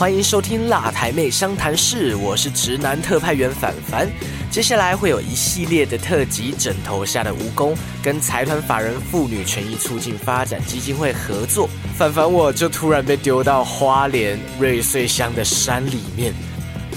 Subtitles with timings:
[0.00, 4.08] 欢迎收听辣台妹商谈室，我是直男特派员凡凡。
[4.50, 11.68] 接下来会有一系列的特辑，枕头下的蜈蚣跟财团法人妇女权益促进发展基金会合作。
[11.98, 16.32] 凡凡我就突然被丢到花莲瑞穗乡的山里面，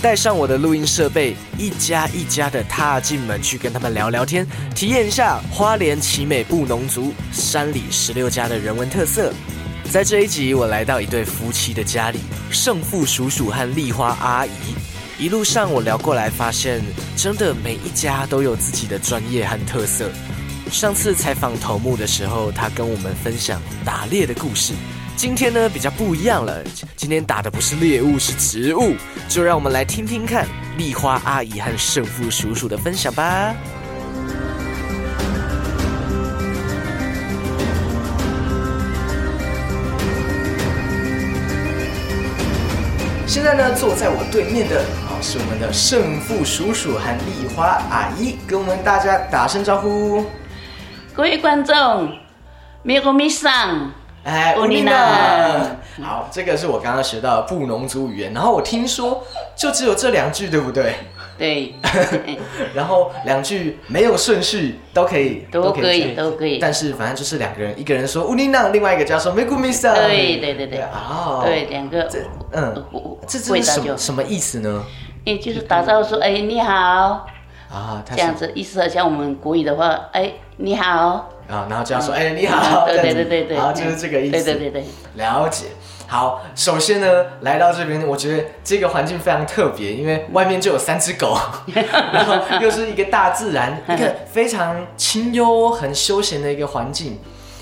[0.02, 9.34] 带上我的录音设备，一家一家的踏进门去跟他们聊聊天，体验一下花莲奇美布农族山里十六家的人文特色。
[9.94, 12.18] 在这一集，我来到一对夫妻的家里，
[12.50, 14.50] 胜负叔叔和丽花阿姨。
[15.20, 16.82] 一路上我聊过来，发现
[17.16, 20.10] 真的每一家都有自己的专业和特色。
[20.72, 24.74] 上次采访头目的时候，他跟我们分享打猎的故事。
[25.16, 26.64] 今天呢比较不一样了，
[26.96, 28.96] 今天打的不是猎物，是植物。
[29.30, 33.54] 就让我们来听听看丽花阿姨和胜负叔叔的分享吧。
[43.34, 50.24] 现在呢，坐在我对面的啊，是我们的胜负叔叔和丽花阿姨，跟我们大家打声招呼。
[51.16, 52.16] 各位观众，
[52.84, 53.92] 米国米桑，
[54.24, 54.92] 哎，乌尼娜
[56.04, 59.24] 好，这个是我刚刚学到的布农族语言，然后我听说
[59.56, 60.94] 就只有这两句，对不对？
[61.38, 61.74] 对，
[62.76, 66.60] 然后两句没有顺序都可以，都可以，都可以。
[66.60, 69.94] 但是反正就是两个人，一个人说乌尼娜，另外一个叫说梅古米萨。
[69.94, 72.08] 对对对对，哦，对，两个，
[72.52, 72.86] 嗯，
[73.28, 74.84] 这这是什么什么意思呢？
[75.26, 77.26] 哎，就是打招呼说，哎，你好，
[77.70, 84.32] 啊，他这样子，意思好像我们国语的话，哎，你好，啊，然后这样说，哎，你好，对对对对对，好，就是这个意思。
[84.32, 84.84] 对对对对，
[85.16, 85.66] 了解。
[86.08, 87.08] 好，首先呢，
[87.42, 91.38] 来到这边，我觉得这个环境非常特别，因为外面就有三只狗，
[91.74, 97.20] 然后又是一个大自然， 一个非常清幽、很休闲的一个环境。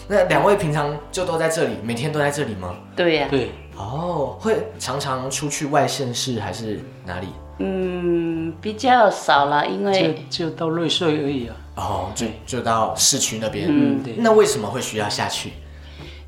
[0.08, 2.76] 那两位平常就都在这里，每天都在这里吗？
[2.96, 7.28] 对呀，对，哦，会常常出去外县市还是哪里？
[7.60, 11.56] 嗯，比较少了，因就为就到瑞穗而已啊。
[11.76, 13.68] 哦，就就到市区那边。
[13.70, 14.16] 嗯，对。
[14.18, 15.54] 那为什么会需要下去？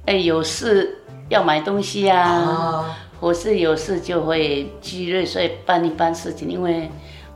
[0.05, 6.89] 哎有事要买东西啊，啊，或是有事就会去瑞穗办一办事情，因为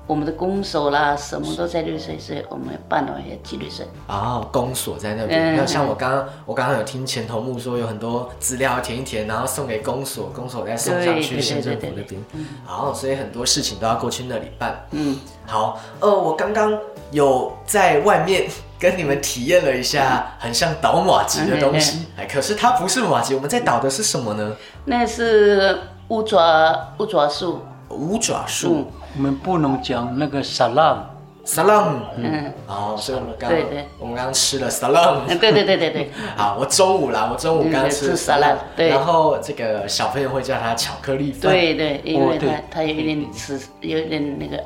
[0.05, 3.85] 我们的公所啦，什么都在瑞穗，所以我们办了也去瑞穗。
[4.07, 5.55] 哦，公所在那边。
[5.55, 12.23] 嗯那像我刚刚，我刚刚有听前头目说，有很多资料要填一填，然后送给公所，公所再送上去县政府那边。
[12.65, 14.87] 好，所以很多事情都要过去那里办。
[14.91, 16.77] 嗯，好，呃，我刚刚
[17.11, 18.49] 有在外面
[18.79, 22.07] 跟你们体验了一下，很像倒马吉的东西。
[22.17, 24.55] 哎，可是它不是马吉，我们在倒的是什么呢？
[24.85, 25.77] 那是
[26.09, 28.75] 乌爪乌爪树，五爪树。
[28.75, 28.85] 嗯。
[29.17, 31.09] 我们不能讲那个沙浪
[31.43, 31.95] ，，salam。
[32.17, 33.87] 嗯，哦，所以我们刚对对。
[33.97, 35.21] 我们刚刚吃了 salam。
[35.27, 38.89] 嗯对对对对对， 好，我中午啦，我中午刚刚吃嗯吃沙拉对。
[38.89, 44.63] 然后这个小朋友会叫它巧克力饭，对对，因为它它有一点吃，有一点那个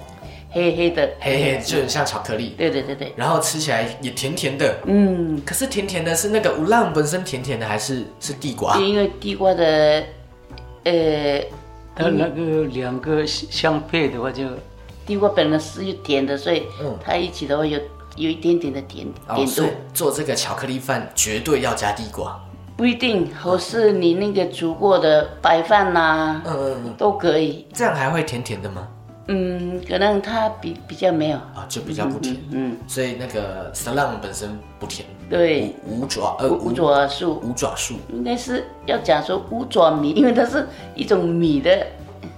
[0.52, 4.78] 黑黑的，黑黑就很像巧克力，对对对对，然后吃起来也甜甜的。
[4.86, 8.78] 嗯，可是甜甜的是那个乌浪本身甜甜的，还是是地瓜？
[8.78, 10.04] 因为地瓜的，
[10.84, 11.42] 呃，
[11.96, 14.44] 它那个两个相配的话就
[15.06, 17.80] 地瓜本来是有甜的，所以嗯它一起的话有
[18.18, 22.38] 有一点点的甜哦，甜度所以，做这个巧克力饭绝对要加地瓜。
[22.76, 27.68] 不一定，或是你那个煮过的白饭呐、嗯嗯嗯，都可以。
[27.74, 28.88] 这样还会甜甜的吗？
[29.28, 32.36] 嗯，可能它比比较没有，啊，就比较不甜。
[32.52, 35.08] 嗯，所以那个 salam 本身不甜。
[35.30, 41.88] 对，五五爪呃五五爪树五爪树应该是要讲说五爪米， 因为它是一种米的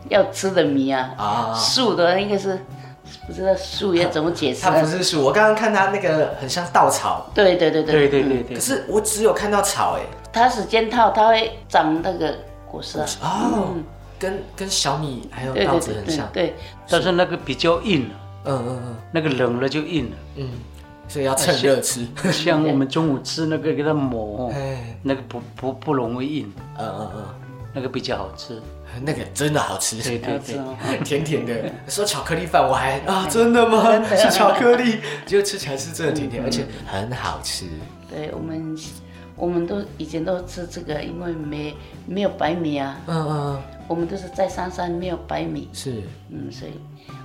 [0.09, 1.11] 要吃的米啊。
[1.17, 1.53] 啊。
[1.55, 2.59] 树的应该是
[3.25, 4.81] 不知道树要怎么解释它啊？
[4.81, 10.01] 不是树，我刚刚看它那个很像稻草，对对对对对，对对对可，是我只有看到草哎。
[10.31, 12.35] 它是间套它会长那个
[12.69, 13.05] 果实啊。
[13.21, 13.69] 哦，
[14.23, 16.29] 跟跟小米还有稻子很像。
[16.31, 16.55] 对对，
[16.89, 18.09] 但是那个比较硬，
[18.45, 20.17] 嗯嗯嗯那个冷了就硬了。
[20.37, 20.49] 嗯，
[21.09, 22.07] 所以要趁热吃。
[22.31, 27.25] 像我们中午吃那个给它抹，哦哎，那个不不不容易硬，嗯嗯嗯，
[27.73, 28.61] 那个比较好吃。
[29.01, 30.39] 那个真的好吃，对对。
[31.03, 31.53] 甜甜的。
[31.87, 34.01] 说巧克力饭，我还啊，真的吗？
[34.15, 37.65] 是巧克力，就吃起来是真的甜甜，而且很好吃。
[38.09, 38.77] 对我们，
[39.35, 41.75] 我们都以前都吃这个，因为没
[42.05, 46.03] 没有白米啊，嗯嗯嗯，我们都是在山上没有白米，是。
[46.29, 46.71] 嗯，所以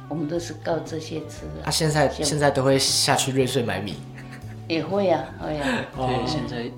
[0.08, 1.62] 我们都是靠这些吃的。
[1.64, 3.94] 他现在现在都会下去瑞穗买米。
[4.66, 5.84] 也会啊，会啊。
[5.96, 6.70] 对，现在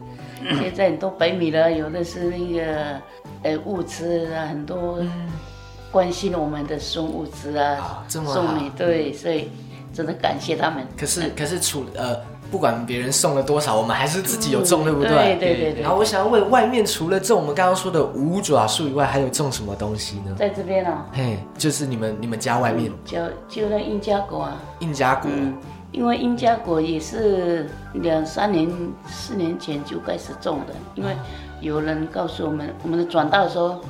[0.63, 3.01] 现在很多白米了，有的是那个
[3.43, 5.01] 呃物资啊，很多
[5.91, 8.25] 关心我们的送物资啊送
[8.55, 9.49] 米，对，所以
[9.93, 10.87] 真的感谢他们。
[10.97, 12.17] 可是可是除呃
[12.51, 15.11] 不管别人送了多少，我们还是自己有种，对不对？
[15.11, 15.85] 对对对对。
[15.85, 20.35] 好，我想要问，外面除了种我们刚刚说的五爪树以外，还有种什么东西呢？
[20.37, 23.19] 在这边啊，嘿，就是你们你们家外面就
[23.49, 25.31] 就那印加果啊，印加果，
[25.93, 28.69] 因为印加果也是两三年、
[29.09, 31.11] 四年前就开始种的，因为
[31.61, 33.81] 有人告诉我们，我们的转道说，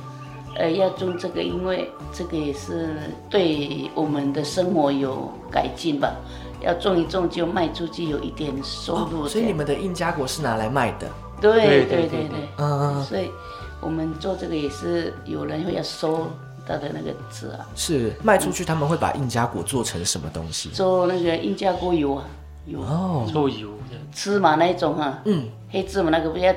[0.55, 2.95] 呃，要种这个，因为这个也是
[3.29, 6.13] 对我们的生活有改进吧，
[6.61, 9.27] 要种一种就卖出去有一点收入。
[9.27, 11.07] 所以你们的印加果是拿来卖的？
[11.41, 13.31] 对对对对，嗯，所以
[13.79, 16.27] 我们做这个也是有人会要收。
[16.63, 20.69] 它的那个籽啊，是卖出去，他们会把印加果做成什么东西？
[20.69, 22.23] 做那个印加果油啊，
[22.67, 26.53] 油哦，做油的芝麻那一种啊，嗯，黑芝麻那个不要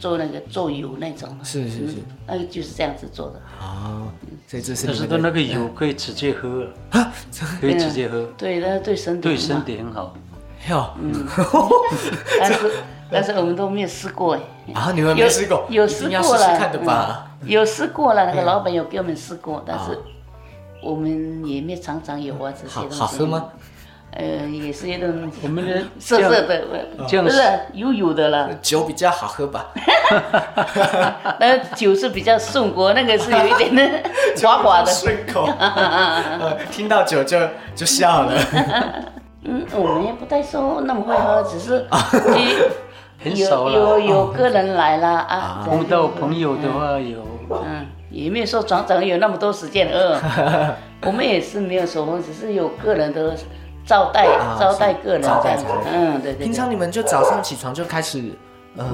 [0.00, 3.40] 做那个做油那种，是是是，那个就是这样子做的。
[3.64, 4.08] 啊。
[4.48, 6.66] 所以这是可是那个油可以直接喝。
[6.90, 7.12] 啊，
[7.60, 10.12] 可以直接喝，对，那对身体对身体很好。
[10.68, 11.24] 哟，嗯，
[12.40, 12.70] 但是
[13.12, 14.34] 但是我们都没有试过。
[14.34, 14.40] 哎，
[14.74, 17.30] 啊，你们没试过，有试过了，看的吧。
[17.44, 19.96] 有试过了，那个老板有给我们试过，但是
[20.82, 22.98] 我们也没常常有啊这些东西。
[22.98, 23.48] 好喝吗？
[24.12, 26.64] 呃，也是一种我们的涩涩的，
[27.22, 27.42] 不是
[27.74, 28.50] 油油的了。
[28.60, 29.68] 酒比较好喝吧？
[31.38, 33.88] 那酒是比较顺口，那个是有一点的
[34.42, 34.90] 滑滑的。
[34.90, 35.48] 顺口。
[36.70, 37.38] 听到酒就
[37.74, 38.32] 就笑了。
[39.44, 41.86] 嗯，我们也不太说那么会喝，只是。
[43.22, 47.18] 很少了，有有有个人来了啊，碰到朋友的话有，
[47.50, 53.36] 嗯，也没有说常常有那么多时间呃，我们也是没有手风，只是有个人的
[53.86, 54.26] 招待
[54.58, 56.44] 招待个人这样子，嗯，对对。
[56.44, 58.32] 平常你们就早上起床就开始
[58.76, 58.86] 呃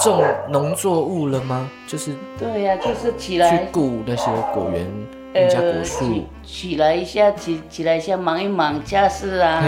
[0.00, 1.68] 种农作物了吗？
[1.86, 4.86] 就是对呀，就是起来去顾那些果园，
[5.32, 9.62] 人家果树，起来一下起起来一下忙一忙家事啊。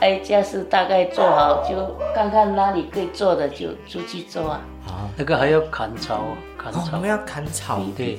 [0.00, 4.60] 哎，家事大概做好，就看看哪里可以做的，就出去做啊。
[4.86, 6.20] 啊，那个还要砍草，
[6.56, 6.82] 砍草。
[6.92, 8.16] 我们要砍草，对，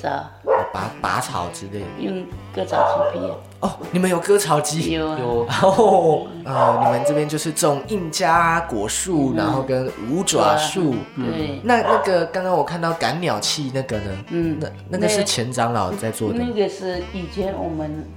[0.73, 1.85] 拔拔草之类的。
[1.99, 3.33] 用割草机劈。
[3.61, 4.91] 哦，你们有割草机？
[4.91, 5.45] 有有。
[5.47, 10.95] 然后，呃，你们这边就是种印加果树，然后跟五爪树。
[11.15, 11.59] 对。
[11.63, 14.11] 那那个刚刚我看到赶鸟器那个呢？
[14.29, 16.39] 嗯，那那个是前长老在做的。
[16.39, 18.07] 那个是以前我们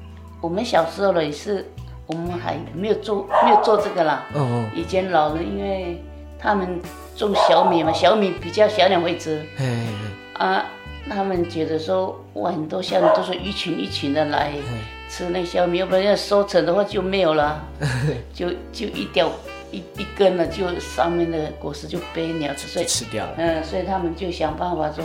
[0.41, 1.67] 我们小时候了也是。
[2.05, 4.27] 我们还没有做，没有做这个啦。
[4.35, 4.71] 嗯嗯。
[4.75, 6.03] 以前老人因为
[6.37, 6.79] 他们
[7.17, 9.41] 种小米嘛，小米比较小两位吃。
[9.57, 9.87] 哎
[10.35, 10.65] 啊，
[11.09, 14.53] 他们觉得说，哇，很多小米都是一群一群的来
[15.15, 17.63] 吃那小米，要不然要收成的话就没有了，
[18.33, 19.31] 就就一掉
[19.71, 23.35] 一一根了，就上面的果实就被鸟吃，所以吃掉了。
[23.37, 25.05] 嗯，所以他们就想办法说，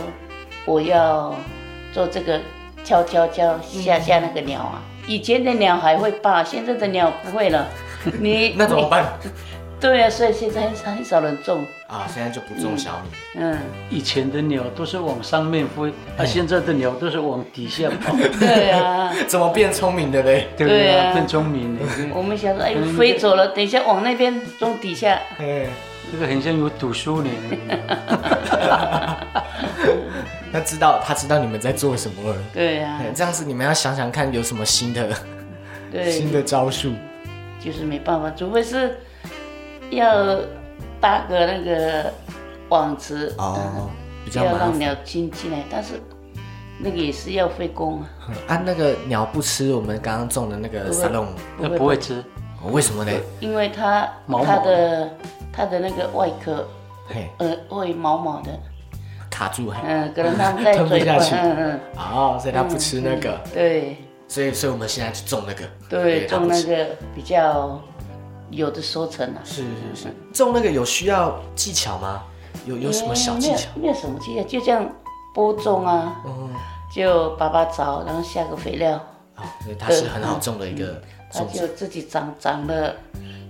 [0.64, 1.34] 我要
[1.92, 2.40] 做这个，
[2.82, 4.82] 敲敲敲吓吓那个鸟啊。
[5.06, 7.66] 以前的鸟还会怕，现在的鸟不会了。
[8.18, 9.04] 你那怎么办？
[9.80, 12.06] 对啊，所以现在很很少人种啊。
[12.12, 13.10] 现在就不种小米。
[13.36, 13.56] 嗯，
[13.90, 18.16] 以前的鸟都是往上面飞，啊，现在的鸟都是往底下跑。
[18.38, 19.12] 对啊。
[19.28, 20.48] 怎么变聪明的嘞？
[20.56, 21.78] 对啊，变聪明。
[22.14, 25.18] 我们想说，哎，飞走了，等一下往那边种底下。
[25.38, 25.66] 哎，
[26.10, 27.30] 这个很像有读书呢。
[30.50, 32.36] 他知道，他知道你们在做什么了。
[32.52, 35.08] 对呀，这样子你们要想想看有什么新的，
[35.92, 36.92] 对，新的招数。
[37.60, 38.98] 就是没办法，除非是
[39.90, 40.36] 要
[41.00, 42.12] 搭个那个
[42.68, 43.88] 网子哦，
[44.24, 46.00] 比较要让鸟进进来，但是
[46.78, 48.08] 那个也是要费工啊。
[48.48, 51.26] 啊，那个鸟不吃我们刚刚种的那个沙龙，
[51.58, 52.22] 那不会吃，
[52.70, 53.12] 为什么呢？
[53.40, 54.08] 因为它
[54.44, 55.10] 它的
[55.52, 56.66] 它的那个外壳，
[57.08, 58.50] 嘿，呃，会毛毛的。
[59.30, 67.80] 卡住，嗯，可能他们在 吞不下去，嗯嗯，哦，所以他不吃那个，对，所以所以我们现在去种那个，对，种那个比较
[68.50, 69.62] 有的收成啊，是
[69.94, 72.22] 是是，种那个有需要技巧吗？
[72.66, 73.68] 有有什么小技巧？
[73.74, 74.86] 没有什么技巧，就这样
[75.34, 76.50] 播种啊，嗯，
[76.94, 78.94] 就拔拔草，然后下个肥料，
[79.36, 81.00] 哦，所以它是很好种的一个，
[81.32, 82.94] 它就自己长长了。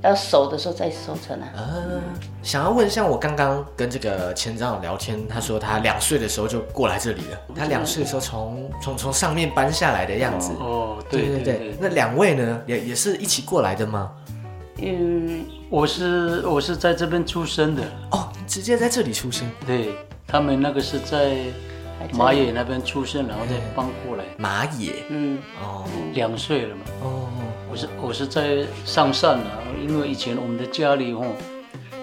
[0.00, 1.48] 要熟的时候再收成啊。
[1.56, 2.00] 嗯，
[2.40, 7.38] 想要问，像我刚刚跟这个前长老聊天，他说他两岁的时候就过来这里了。
[7.52, 10.52] 他两岁的时候从从从上面搬下来的样子。
[10.60, 11.76] 哦，对对对。
[11.80, 14.12] 那两位呢，也也是一起过来的吗？
[14.80, 17.82] 嗯，我是我是在这边出生的。
[18.10, 19.48] 哦，直接在这里出生。
[19.66, 19.94] 对
[20.26, 21.38] 他们那个是在
[22.14, 24.24] 马野那边出生，然后再搬过来。
[24.36, 24.92] 马野。
[25.08, 25.38] 嗯。
[25.62, 26.82] 哦，两岁了嘛。
[27.02, 27.28] 哦。
[27.70, 31.26] 我是我是在上山啊，因为以前我们的家里哦，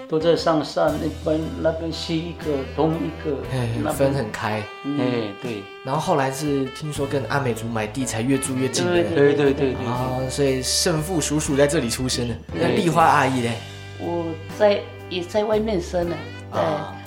[0.08, 5.64] 都在上山，那边那边西一个东一个，哎，分很开，哎，对。
[5.84, 9.74] 然后后来是听说跟阿美族买地才越住越近的，对对对对。
[9.84, 13.54] 啊，所以胜父叔叔在这里出生的，那丽花阿姨嘞，
[13.98, 16.16] 我在也在外面生了，
[16.52, 16.60] 对，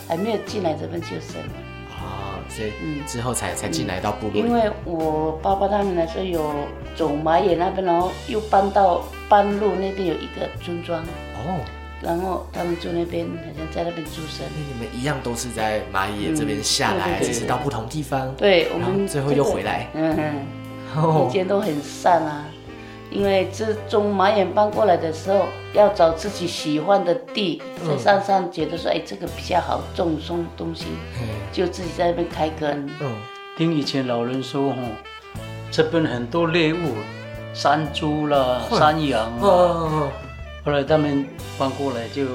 [0.07, 1.95] 还没有进来这边就生了。
[1.95, 4.35] 啊，所以嗯之后才才进来到部落。
[4.35, 6.53] 因为我爸爸他们来说有
[6.97, 11.01] 走马野那边，然后又搬到半路那边有一个村庄。
[11.01, 11.61] 哦。
[12.01, 14.45] 然后他们住那边，好像在那边出生。
[14.55, 18.33] 那你们一样都是在蚂蚁这边下来，只是到不同地方。
[18.35, 19.87] 对，我们最后又回来。
[19.93, 20.17] 嗯
[20.95, 22.45] 嗯，以前都很散啊，
[23.11, 30.85] 因为自从马眼搬过来的时候，要找自己喜欢的地，在山上觉得说，哎，这个比较好种松东西，
[31.51, 32.89] 就自己在那边开根。
[33.01, 33.11] 嗯，
[33.57, 34.77] 听以前老人说，哈，
[35.69, 36.95] 这边很多猎物，
[37.53, 40.09] 山猪啦，山羊啊。
[40.63, 41.25] 后来他们
[41.57, 42.25] 搬过来就，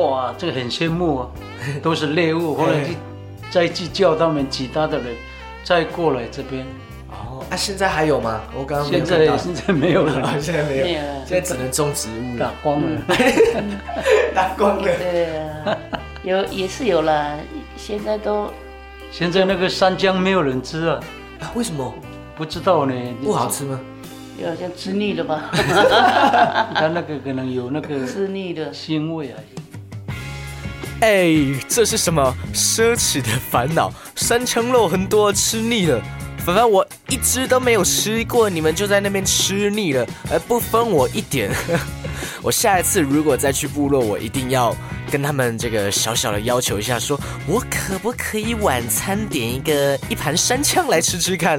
[0.00, 1.28] 哇，这个很羡慕啊，
[1.82, 2.54] 都是猎物。
[2.54, 2.90] 后来就
[3.50, 5.14] 再去叫他们其他的人
[5.62, 6.66] 再过来这边。
[7.10, 8.40] 哦，啊现在还有吗？
[8.58, 13.00] 我刚刚现在现在没有了，现在没有，现在只能种植物打光了，
[14.34, 14.82] 打光了。
[14.82, 15.78] 对啊，
[16.24, 17.38] 有也是有了，
[17.76, 18.50] 现在都。
[19.12, 21.00] 现在那个山姜没有人吃啊？
[21.54, 21.94] 为什么？
[22.36, 22.92] 不知道呢。
[23.22, 23.78] 不好吃吗？
[24.36, 25.50] 有好像吃腻了吧？
[26.74, 29.38] 他那个可能有那个吃腻的腥味啊。
[31.00, 31.34] 哎，
[31.68, 33.92] 这是什么奢侈的烦恼？
[34.16, 36.00] 三枪肉很多，吃腻了。
[36.38, 41.50] 凡凡我一只都没有吃过，你们就在那边吃腻了，而不分我一点。
[42.42, 44.74] 我下一次如果再去部落，我一定要
[45.10, 51.58] 跟他们这个小小的要求一下，说我可不可以晚餐点一个一盘山枪来吃吃看？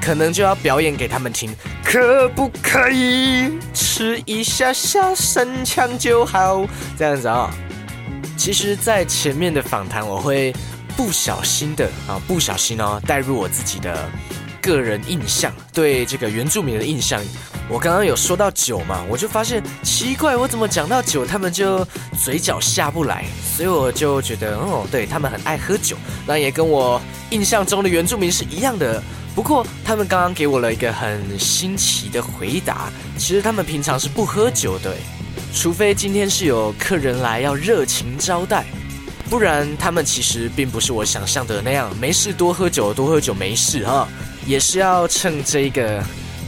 [0.00, 1.54] 可能就要表演给他们听，
[1.84, 6.66] 可不可以吃一下下神枪就好？
[6.98, 7.50] 这样子啊。
[8.36, 10.50] 其实，在前面的访谈，我会
[10.96, 14.08] 不小心的啊，不小心哦，带入我自己的
[14.62, 17.22] 个人印象，对这个原住民的印象。
[17.68, 21.86] 我刚刚有说到酒嘛，我就发现奇怪，我怎么讲到酒，他们就
[22.18, 29.02] 嘴角下不来，所以我就觉得，哦，对他们很爱喝酒，那也跟我印象中的原住民是一样的。
[29.34, 32.90] 不过，他们刚刚给我了一个很新奇的回答。
[33.16, 34.94] 其实他们平常是不喝酒的，
[35.54, 38.64] 除非今天是有客人来要热情招待，
[39.30, 44.06] 不然他们其实并不是我想象的那样，没事多喝酒，多喝酒没事哈。
[44.46, 46.02] 也是要趁这一个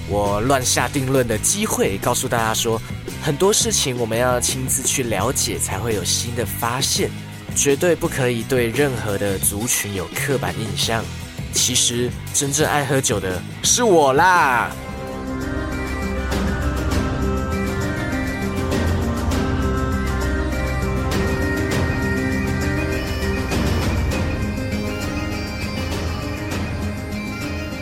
[0.08, 2.80] 我乱下定论的机会，告诉大家说，
[3.22, 7.10] 很多事情我们要亲自去了解，才会有新的发现，
[7.54, 11.04] 绝对不可以对任何的族群有刻板印象。
[11.52, 14.70] 其实真正爱喝酒的是我啦！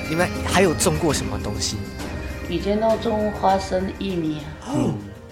[0.08, 1.76] 你们还有种过什么东西？
[2.48, 4.74] 以前都种花生、玉米啊，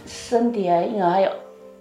[0.07, 1.30] 生的啊，因为还有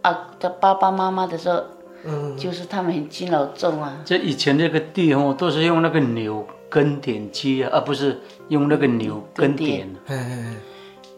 [0.02, 1.64] 啊的爸爸妈妈的时候。
[2.06, 4.02] 嗯，就是他们很勤劳种啊。
[4.06, 9.90] 这以前那个地哦，都是用那个牛耕田机啊，而不是用那个牛耕点。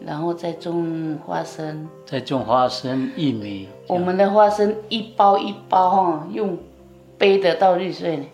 [0.00, 3.68] 然后再种花生，再种花生、玉米。
[3.86, 6.56] 我们的花生一包一包哈，用
[7.18, 8.24] 背的到绿色呢。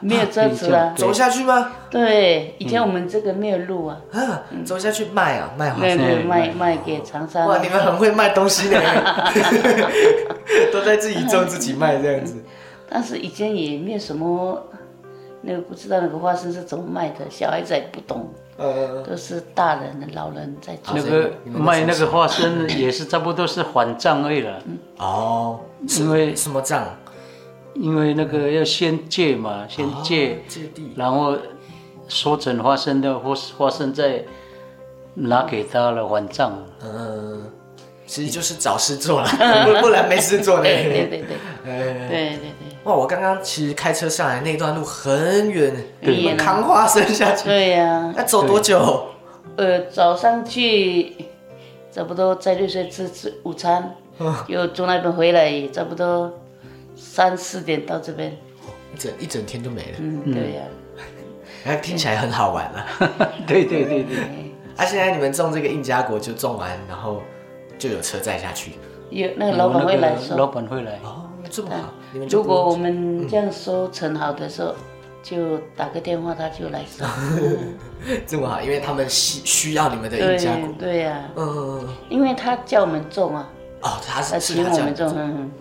[0.00, 1.72] 没有车子啊，走下去吗？
[1.90, 3.98] 对，以前我们这个没有路啊。
[4.12, 7.46] 啊，走下去卖啊，卖花生，卖卖给长沙。
[7.46, 8.80] 哇，你们很会卖东西的，
[10.72, 12.42] 都在自己种自己卖这样子。
[12.88, 14.62] 但是以前也没有什么，
[15.42, 20.94] 那个不知道那个花生是怎么卖的，小孩子也不懂，呃，都是大人的老人在做。
[20.96, 24.62] 那个卖那个花生也是差不多是还账而已了。
[24.98, 25.60] 哦，
[25.98, 26.84] 因为什么账？
[27.78, 30.38] 因为那个要先借嘛，先借，
[30.96, 31.36] 然后
[32.08, 34.24] 收成花生的或花生再
[35.14, 36.52] 拿给他了还账。
[36.82, 37.50] 嗯，
[38.06, 39.28] 其实就是找事做了，
[39.64, 40.62] 不 不然没事做呢。
[40.62, 41.24] 对对对，
[41.64, 42.40] 对对对。
[42.84, 47.48] 哇，我刚刚其实开车上来那段路很远，你们扛花生下去。
[47.48, 48.14] 对呀。
[48.16, 49.06] 要走多久？
[49.56, 51.14] 呃，早上去，
[51.90, 53.96] 差不多在绿水吃吃午餐，
[54.46, 56.32] 又从那边回来，差不多。
[56.96, 58.36] 三四点到这边，
[58.94, 59.98] 一整一整天都没了。
[59.98, 60.62] 嗯，对呀。
[61.64, 62.86] 哎，听起来很好玩 了。
[63.46, 64.16] 对对对对。
[64.76, 67.22] 啊，现在你们种这个印加果就种完，然后
[67.78, 68.72] 就有车载下去。
[69.10, 70.36] 有那个老板会来收。
[70.36, 70.98] 老板会来。
[71.04, 71.92] 哦，这么好。
[72.30, 74.74] 如果我们这样收成好的时候，
[75.22, 77.04] 就打个电话，他就来收。
[78.26, 80.68] 这么好，因为他们需需要你们的印加果。
[80.78, 81.28] 对呀。
[81.36, 81.88] 嗯。
[82.08, 83.48] 因为他叫我们种啊。
[83.82, 85.08] 哦，他是请我们种。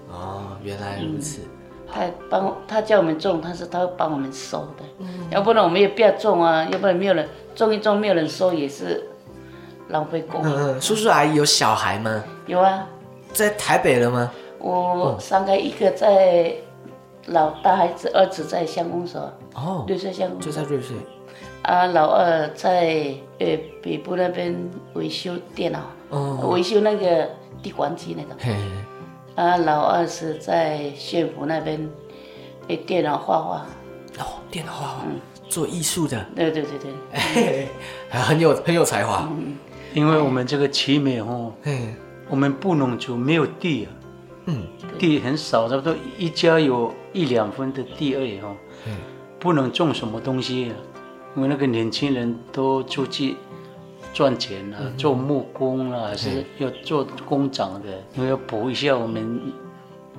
[0.09, 1.41] 哦，原来如此。
[1.87, 4.83] 他帮他叫我们种，他是他会帮我们收的。
[4.99, 9.07] 嗯，要不然我们也不要种啊，要不然没有人种一种，没有人收也是
[9.89, 10.41] 浪费工。
[10.43, 12.23] 嗯，叔叔阿姨有小孩吗？
[12.47, 12.85] 有啊，
[13.31, 14.31] 在台北了吗？
[14.59, 16.53] 我三个，一个在
[17.27, 19.21] 老大孩子，儿子在乡公所，
[19.53, 20.95] 哦，瑞穗乡公所，就在瑞穗。
[21.61, 24.53] 啊，老二在呃北部那边
[24.95, 25.79] 维修电脑，
[26.09, 27.29] 哦，维修那个
[27.65, 28.35] 地关机那个。
[28.39, 28.55] 嘿。
[29.33, 31.89] 啊，老二是在县府那边，
[32.67, 33.65] 诶，电脑画画。
[34.19, 35.01] 哦，电脑画画，
[35.49, 36.23] 做艺术的。
[36.35, 36.77] 对对对
[37.33, 37.67] 对。
[38.11, 39.27] 很有很有才华。
[39.95, 41.51] 因为我们这个奇美哦，
[42.29, 43.89] 我们布农族没有地啊，
[44.45, 44.67] 嗯，
[44.99, 48.55] 地很少，差不多一家有一两分的地而已哈，
[48.85, 48.95] 嗯，
[49.39, 50.71] 不能种什么东西，
[51.35, 53.35] 因为那个年轻人都出去
[54.15, 59.41] 赚钱啊，做木工啊，还是要做工长的，因为要补一下我们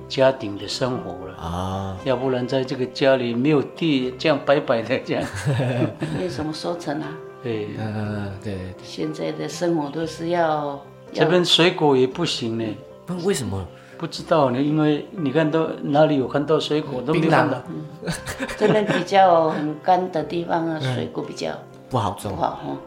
[0.07, 5.23] 家庭的生活了啊，要不然在这个家里没有地，这样白白的这样，
[6.15, 7.07] 没有什么收成啊。
[7.41, 8.55] 对，嗯，对。
[8.83, 10.79] 现在的生活都是要，
[11.11, 12.65] 这边水果也不行呢。
[13.07, 13.65] 那为什么？
[13.97, 17.59] 不知道呢，因为你看到哪里有看到水果都没有看到。
[18.57, 21.51] 这边比较很干的地方啊，水果比较
[21.89, 22.35] 不好种。
[22.35, 22.77] 不好哈。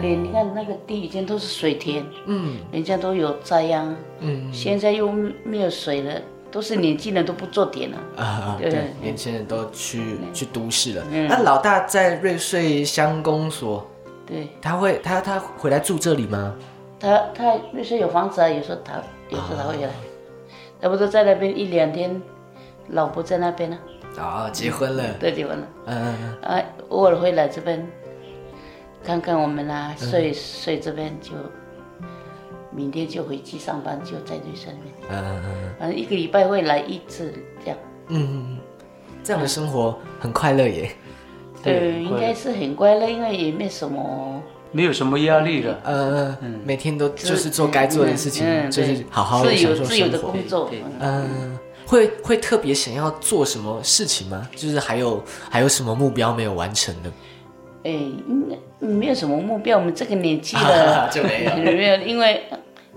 [0.00, 5.10] 连你看那个地以前都是水田，嗯，人家都有栽秧，嗯，现在又
[5.44, 8.56] 没有水了，都是年轻人都不做田了啊。
[8.60, 11.04] 对，年轻人都去去都市了。
[11.28, 13.86] 那老大在瑞穗乡公所。
[14.26, 16.54] 对，他会他他回来住这里吗？
[16.98, 18.94] 他他瑞穗有房子啊，有时候他
[19.28, 19.90] 有时候他会来，
[20.80, 22.22] 他不是在那边一两天，
[22.88, 23.78] 老婆在那边呢。
[24.16, 25.02] 啊，结婚了。
[25.20, 25.66] 对，结婚了。
[25.86, 26.50] 嗯嗯嗯。
[26.50, 27.86] 啊，偶尔会来这边
[29.04, 31.32] 看看我们啊，睡睡这边就，
[32.70, 34.94] 明天就回去上班，就在瑞士那边。
[35.10, 35.74] 嗯嗯嗯。
[35.78, 37.32] 反正一个礼拜会来一次
[37.62, 37.78] 这样。
[38.08, 38.58] 嗯嗯嗯，
[39.22, 40.90] 这样的生活很快乐耶。
[41.62, 45.78] 对，应该是很快乐，因为也没什么，没有什么压力了。
[45.84, 50.34] 呃，每天都就是做该做的事情，就是好好的享受生活。
[51.00, 54.46] 嗯，会会特别想要做什么事情吗？
[54.54, 57.10] 就是还有还有什么目标没有完成的？
[57.84, 59.78] 哎，应该没有什么目标。
[59.78, 62.42] 我们这个年纪了就 没有，没有，因为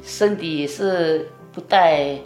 [0.02, 2.18] 身体也是不带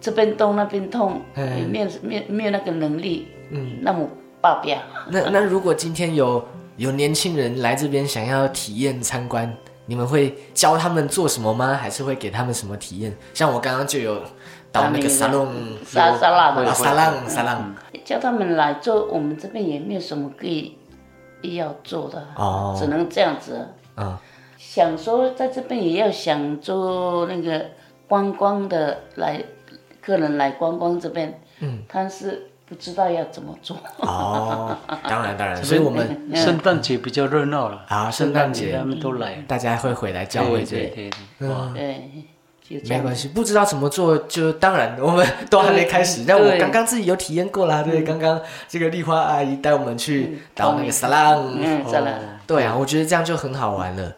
[0.00, 1.22] 这边动那边痛，
[1.70, 4.08] 没有没有没有那个能力，嗯，那么。
[4.40, 4.78] 爆表。
[5.10, 6.40] 那那如果今天有
[6.76, 9.52] 有年轻人来这边想要体验参观，
[9.84, 11.74] 你们会教他们做什么吗？
[11.74, 13.12] 还是会给他们什么体验？
[13.34, 14.22] 像我刚刚就有
[14.70, 15.48] 到那个沙龙
[15.84, 20.77] 沙沙拉的沙浪沙浪，叫他们来做，我们这边也没有什么可以
[21.42, 23.66] 要做的哦，只能这样子。
[23.94, 24.20] 啊。
[24.56, 27.66] 想说在这边也要想做那个
[28.06, 29.42] 观光的来
[30.00, 32.44] 客人来观光这边，嗯，但是。
[32.68, 33.74] 不知道要怎么做。
[34.00, 38.76] 哦，当然当然， 所以我们圣诞节比较热闹了啊，圣诞节。
[38.76, 41.10] 他们都来，大家会回来教会这，对对
[41.72, 42.10] 对，
[42.88, 52.14] 没关系，不知道怎么做就当然我们都还没开始，但我刚刚自己有体验过啦，对，刚刚这个丽花阿姨带我们去到那个沙浪，嗯，沙浪，
[52.46, 54.14] 对啊，我觉得这样就很好玩了，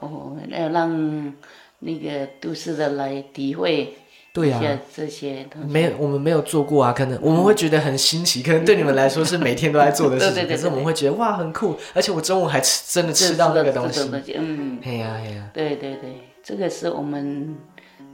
[0.00, 1.32] 哦，要让
[1.80, 3.96] 那个都市的来体会。
[4.32, 4.60] 对呀，
[4.92, 6.92] 这些没有，我们没有做过啊。
[6.92, 10.42] 可能我们会觉得很新奇，可能对你们来说是每天都在做的事情。
[10.50, 14.10] 可是我们会觉得哇，很酷，而且我中午还吃，真的吃到那个东西。
[14.34, 15.50] 嗯，嘿呀嘿呀。
[15.54, 17.56] 对对对，这个是我们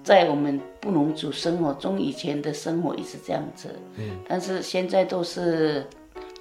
[0.03, 3.69] 在我们布农族生活中以前的生活一直这样子。
[3.97, 4.19] 嗯。
[4.29, 5.87] 但是现在都是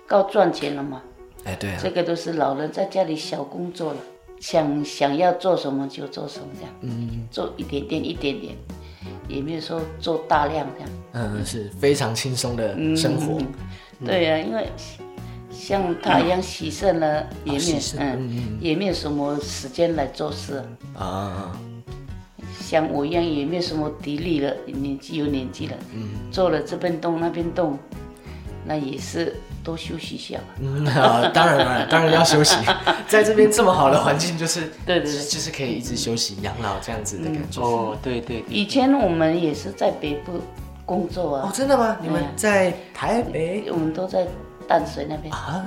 [0.08, 1.02] 靠赚钱了嘛。
[1.45, 1.80] 哎，对啊。
[1.82, 4.00] 这个都是老人在家里小工作了，
[4.39, 6.72] 想想要做什么就做什么这样。
[6.82, 7.28] 嗯。
[7.32, 8.56] 做一点点，一点点。
[9.30, 13.39] 也没有说做大量这样，嗯，是非常轻松的生活。
[14.04, 14.67] 对呀，因为
[15.52, 20.63] 像他一样牺牲了，也没有，嗯，也没有什么时间来做事
[20.95, 21.56] 啊。
[22.69, 27.77] 像我一样也没有什么体力了，年纪有年纪了，嗯，做了这边动那边动，
[28.65, 29.36] 那也是。
[29.62, 30.39] 多休息一下。
[30.62, 30.86] 嗯，
[31.34, 32.55] 当然当然当然要休息，
[33.10, 37.62] 在这边这么好的环境，就是对对对，就是可以一直休息养老这样子的感觉。
[37.62, 38.43] 哦，对对。
[38.47, 40.39] 以前我们也是在北部
[40.86, 41.49] 工作啊。
[41.49, 41.97] 哦，真的吗？
[42.01, 43.65] 你们在台北？
[43.69, 44.25] 我们都在
[44.65, 45.65] 淡水那边啊，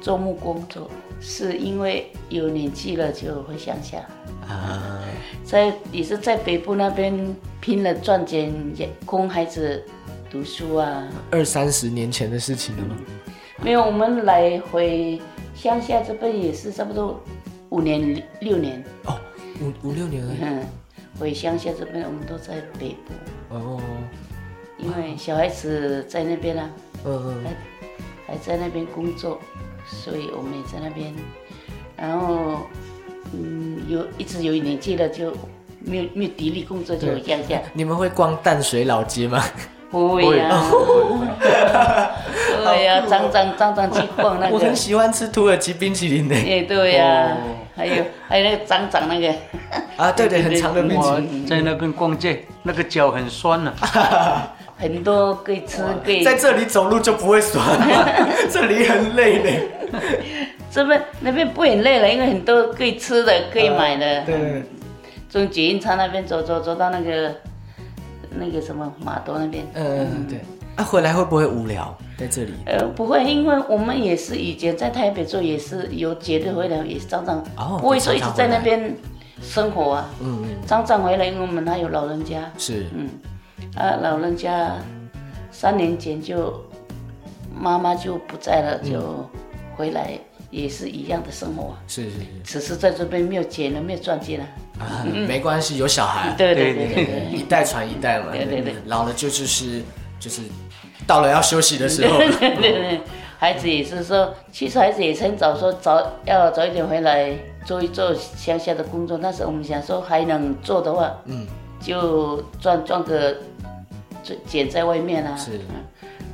[0.00, 0.90] 做木工作。
[1.20, 3.98] 是因为有年纪了就回乡下
[4.46, 5.02] 啊，
[5.42, 9.84] 在也是在北部那边拼了赚钱也供孩子
[10.30, 11.08] 读书啊。
[11.32, 12.96] 二三十年前的事情了吗？
[13.60, 15.20] 没有，我们来回
[15.56, 17.20] 乡下这边也是差不多
[17.70, 19.18] 五年六年哦，
[19.60, 20.32] 五五六年了。
[20.40, 20.64] 嗯，
[21.18, 23.80] 回乡下这边我们都在北部哦，
[24.78, 26.70] 因为小孩子在那边啊，
[27.04, 27.44] 嗯嗯，
[28.24, 29.40] 还还在那边工作，
[29.90, 31.14] 所以我们也在那边。
[31.96, 32.66] 然后
[33.32, 35.32] 嗯，有一直有一年纪了就
[35.80, 37.62] 没有没有体力工作就这样这样。
[37.74, 39.42] 你们会逛淡水老街吗？
[39.90, 40.62] 不会呀，
[42.62, 44.54] 对呀，常常常常去逛那个。
[44.54, 46.34] 我很喜欢吃土耳其冰淇淋的。
[46.36, 47.34] 哎，对呀，
[47.74, 49.34] 还有还有那个长长那个。
[49.96, 53.72] 啊，对对，很长的冰淇淋，在那边逛街，那个脚很酸呢。
[54.78, 56.22] 很多可以吃，可以。
[56.22, 59.50] 在这里走路就不会酸了， 这里很累的。
[60.70, 64.22] 这边那边不很累了，因为很多可以吃的，可以买的。
[64.24, 64.62] 对。
[65.30, 67.34] 从捷运站那边走走走到那个
[68.38, 69.66] 那个什么码头那边。
[69.74, 70.38] 嗯，对。
[70.76, 72.52] 啊，回来会不会无聊在这里？
[72.64, 77.42] 呃，不会，因为我们也是以前在台北做，也是有节日回来，也是常常
[77.78, 78.94] 不会说一直在那边
[79.42, 80.08] 生活啊。
[80.20, 80.48] 嗯嗯。
[80.66, 82.50] 常常回来，因为我们还有老人家。
[82.56, 82.86] 是。
[82.94, 83.08] 嗯。
[83.74, 84.74] 啊，老人家
[85.50, 86.64] 三年前就
[87.54, 89.28] 妈妈就不在了，就
[89.76, 90.18] 回来
[90.50, 91.76] 也是一样的生活。
[91.86, 94.46] 是是是，只是在这边没有钱了，没有赚钱了。
[94.80, 96.34] 啊，没关系，有小孩。
[96.38, 98.32] 对对对对，一代传一代嘛。
[98.32, 99.82] 对对对，老了就就是
[100.18, 100.42] 就是
[101.06, 102.18] 到了要休息的时候。
[102.40, 103.00] 对对对，
[103.38, 107.32] 孩子也是说，其实孩子也很早说早要早一点回来
[107.64, 111.46] 做一做乡下的工作，但是我们想说还能做的话，嗯。
[111.80, 113.36] 就赚赚个，
[114.46, 115.36] 捡在外面啊。
[115.36, 115.60] 是。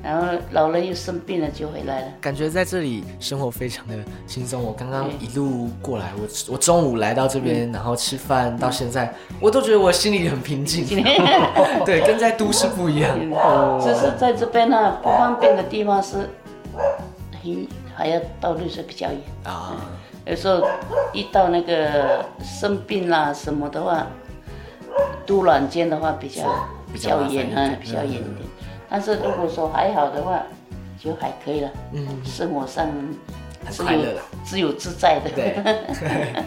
[0.03, 2.09] 然后老人又生病了，就回来了。
[2.21, 3.95] 感觉在这里生活非常的
[4.27, 4.63] 轻松。
[4.63, 10.85] 我刚刚一路过来，我我中午来到这边，然后吃饭到现在，我都觉得我心里很平静。
[11.87, 13.19] 对，跟在都市不一样。
[13.81, 16.29] 只是在这边呢，不方便的地方是，
[17.43, 19.77] 很还要到绿色比较远啊。
[20.27, 20.69] 有时候
[21.15, 24.07] 一到那个生病啦什么的话。
[25.27, 26.43] 都软件的话比较
[26.95, 28.49] 比较远啊，比较远一点。
[28.89, 30.41] 但是如果说还好的话，
[30.97, 31.71] 就还可以了。
[31.93, 32.89] 嗯，生活上
[33.69, 34.01] 自由
[34.45, 35.29] 自由自在的。
[35.35, 35.57] 对，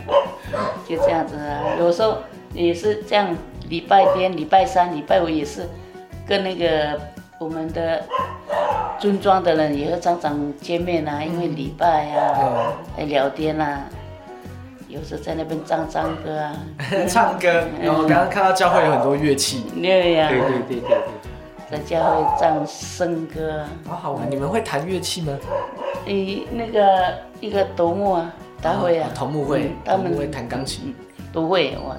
[0.87, 1.75] 就这样子啊。
[1.77, 2.19] 有时候
[2.53, 3.35] 也是这样，
[3.67, 5.67] 礼拜天、礼拜三、礼拜五也是
[6.25, 6.97] 跟那个
[7.37, 8.01] 我们的
[8.99, 13.83] 村庄的人也会常常见面啊，因为礼拜啊，来聊天啊。
[14.97, 16.55] 有时在那边唱 唱歌啊，
[17.07, 17.63] 唱歌。
[17.81, 19.65] 然后刚刚看到教会有很多乐器。
[19.75, 20.29] 对呀。
[20.29, 20.97] 对对对对对。
[21.69, 23.63] 在教会唱圣歌。
[23.87, 25.37] 好好玩，你们会弹乐器吗？
[26.05, 29.09] 诶，那个一个头目啊，他会啊。
[29.13, 30.95] 头目会，他们会弹钢琴。
[31.33, 31.95] 都会，我。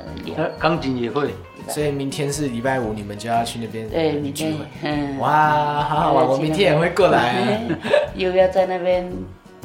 [0.59, 1.35] 钢琴也会。
[1.69, 3.87] 所以明天是礼拜五，你们就要去那边。
[3.91, 4.55] 对，明天。
[4.83, 5.19] 嗯。
[5.19, 7.61] 哇，好好玩，我明天也会过来。
[8.17, 9.07] 又要在那边。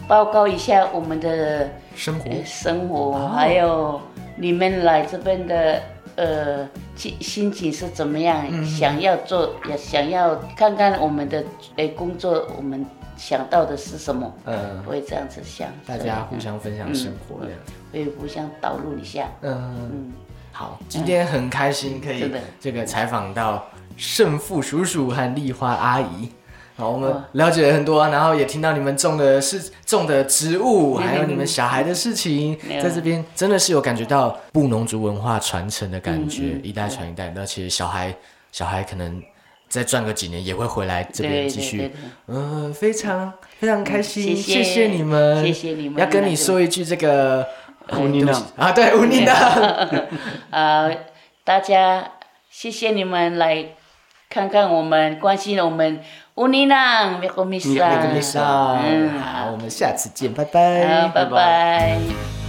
[0.07, 3.99] 报告一下我们的生活，生活，还有
[4.35, 5.81] 你们来这边的
[6.15, 8.45] 呃心心情是怎么样？
[8.65, 11.43] 想要做，也想要看看我们的
[11.77, 12.85] 诶工作，我们
[13.15, 14.31] 想到的是什么？
[14.45, 17.39] 嗯，会这样子想，大家互相分享生活，
[17.91, 19.27] 会互相导入一下。
[19.41, 20.13] 嗯嗯，
[20.51, 23.63] 好，今天很开心可以这个采访到
[23.95, 26.29] 胜负叔叔和丽花阿姨。
[26.75, 37.31] 好，我们了解了很多，然后也听到你们种的是种的植物，还有你们小孩的事情，在这边真的是有感觉到布农族文化传承的感觉，一代传一代。
[37.35, 38.15] 那其实小孩
[38.51, 39.21] 小孩可能
[39.69, 41.91] 再转个几年也会回来这边继续，
[42.25, 45.99] 嗯，非常非常开心，谢谢你们，谢谢你们。
[45.99, 47.47] 要跟你说一句这个
[47.99, 49.33] 乌尼娜啊，对乌尼娜，
[50.49, 50.89] 啊，
[51.45, 52.13] 大家
[52.49, 53.63] 谢谢你们来
[54.27, 55.99] 看看我们，关心我们。
[56.35, 62.42] 乌尼娜，米古米萨，米古米莎，嗯，好，我们下次见，拜拜，好，拜拜。